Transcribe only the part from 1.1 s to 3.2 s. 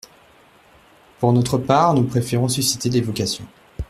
Pour notre part, nous préférons susciter des